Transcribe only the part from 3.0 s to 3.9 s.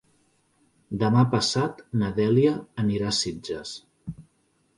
a Sitges.